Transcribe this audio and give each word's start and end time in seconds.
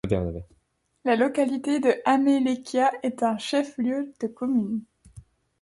La 1.05 1.15
localité 1.15 1.79
de 1.79 1.93
Amélékia 2.05 2.89
est 3.03 3.21
un 3.21 3.37
chef-lieu 3.37 4.11
de 4.19 4.25
commune. 4.25 4.81